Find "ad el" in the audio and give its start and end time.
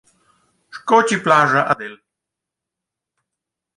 1.67-1.95